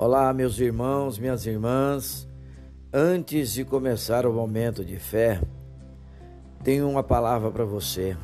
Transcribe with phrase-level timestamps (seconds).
[0.00, 2.28] Olá, meus irmãos, minhas irmãs.
[2.92, 5.40] Antes de começar o momento de fé,
[6.62, 8.16] tenho uma palavra para você.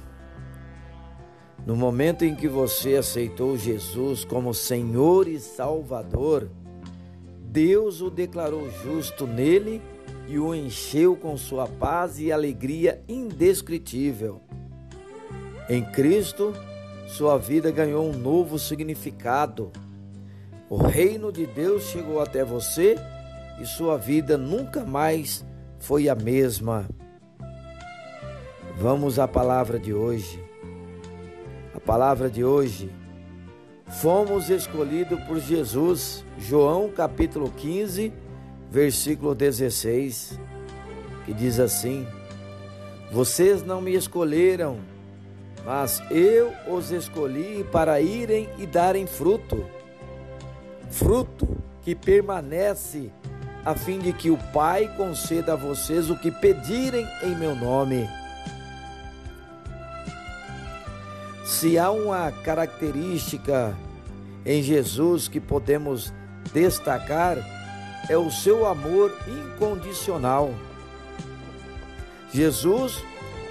[1.66, 6.48] No momento em que você aceitou Jesus como Senhor e Salvador,
[7.42, 9.82] Deus o declarou justo nele
[10.29, 14.41] e o encheu com sua paz e alegria indescritível.
[15.68, 16.52] Em Cristo,
[17.09, 19.72] sua vida ganhou um novo significado
[20.68, 22.96] o reino de Deus chegou até você
[23.60, 25.45] e sua vida nunca mais
[25.78, 26.88] foi a mesma.
[28.77, 30.42] Vamos à palavra de hoje.
[31.74, 32.91] A palavra de hoje.
[34.00, 38.12] Fomos escolhidos por Jesus, João capítulo 15,
[38.70, 40.41] versículo 16,
[41.27, 42.06] que diz assim:
[43.12, 44.78] Vocês não me escolheram,
[45.64, 49.64] mas eu os escolhi para irem e darem fruto
[50.95, 53.11] fruto que permanece,
[53.65, 58.09] a fim de que o Pai conceda a vocês o que pedirem em meu nome.
[61.45, 63.77] Se há uma característica
[64.47, 66.12] em Jesus que podemos
[66.53, 67.39] destacar,
[68.08, 70.55] é o seu amor incondicional.
[72.33, 73.03] Jesus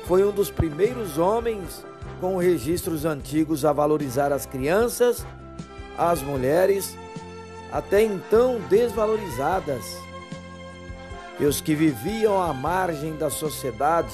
[0.05, 1.85] foi um dos primeiros homens
[2.21, 5.25] com registros antigos a valorizar as crianças,
[5.97, 6.95] as mulheres
[7.73, 9.97] até então desvalorizadas,
[11.39, 14.13] e os que viviam à margem da sociedade,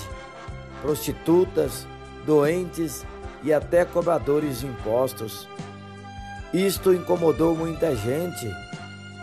[0.81, 1.85] prostitutas,
[2.25, 3.05] doentes
[3.43, 5.45] e até cobradores de impostos.
[6.53, 8.49] Isto incomodou muita gente,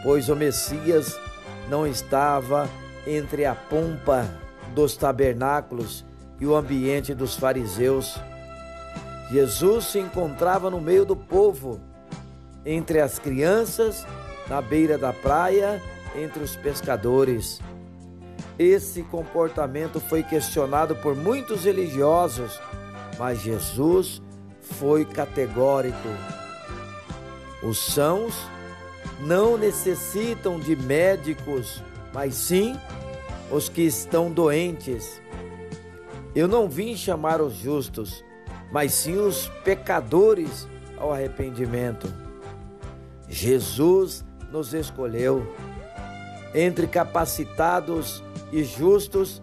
[0.02, 1.18] pois o Messias
[1.70, 2.68] não estava
[3.06, 4.28] entre a pompa
[4.74, 6.04] dos tabernáculos
[6.38, 8.20] e o ambiente dos fariseus.
[9.30, 11.80] Jesus se encontrava no meio do povo,
[12.66, 14.06] entre as crianças
[14.48, 15.82] na beira da praia,
[16.14, 17.60] entre os pescadores.
[18.58, 22.58] Esse comportamento foi questionado por muitos religiosos,
[23.18, 24.22] mas Jesus
[24.60, 26.08] foi categórico.
[27.62, 28.34] Os sãos
[29.20, 32.78] não necessitam de médicos, mas sim
[33.50, 35.20] os que estão doentes.
[36.34, 38.24] Eu não vim chamar os justos,
[38.70, 42.12] mas sim os pecadores ao arrependimento.
[43.28, 44.24] Jesus
[44.56, 45.46] nos escolheu.
[46.54, 49.42] Entre capacitados e justos,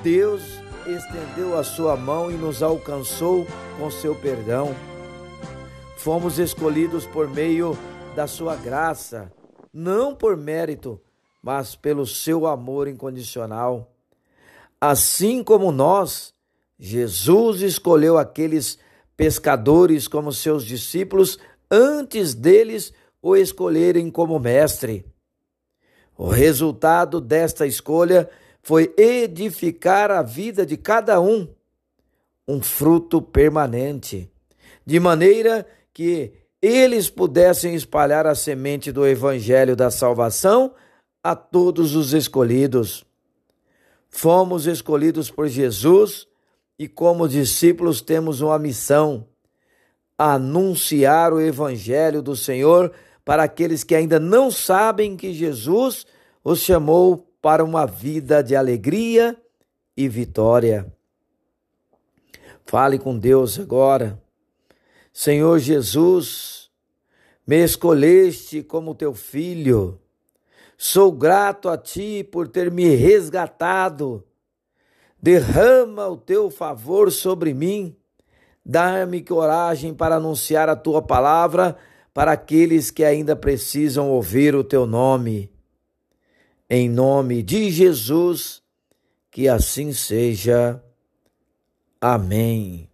[0.00, 0.42] Deus
[0.86, 3.44] estendeu a sua mão e nos alcançou
[3.76, 4.72] com seu perdão.
[5.96, 7.76] Fomos escolhidos por meio
[8.14, 9.32] da sua graça,
[9.72, 11.00] não por mérito,
[11.42, 13.90] mas pelo seu amor incondicional.
[14.80, 16.32] Assim como nós,
[16.78, 18.78] Jesus escolheu aqueles
[19.16, 21.38] pescadores como seus discípulos
[21.68, 22.92] antes deles
[23.24, 25.02] o escolherem como mestre.
[26.14, 28.28] O resultado desta escolha
[28.62, 31.48] foi edificar a vida de cada um,
[32.46, 34.30] um fruto permanente,
[34.84, 40.74] de maneira que eles pudessem espalhar a semente do evangelho da salvação
[41.22, 43.06] a todos os escolhidos.
[44.10, 46.28] Fomos escolhidos por Jesus
[46.78, 49.26] e, como discípulos, temos uma missão:
[50.18, 52.92] anunciar o evangelho do Senhor
[53.24, 56.06] para aqueles que ainda não sabem que Jesus
[56.42, 59.36] os chamou para uma vida de alegria
[59.96, 60.92] e vitória.
[62.66, 64.20] Fale com Deus agora.
[65.12, 66.70] Senhor Jesus,
[67.46, 70.00] me escolheste como teu filho.
[70.76, 74.24] Sou grato a ti por ter me resgatado.
[75.20, 77.96] Derrama o teu favor sobre mim.
[78.64, 81.76] Dá-me coragem para anunciar a tua palavra
[82.14, 85.50] para aqueles que ainda precisam ouvir o teu nome.
[86.70, 88.62] Em nome de Jesus,
[89.30, 90.80] que assim seja.
[92.00, 92.88] Amém.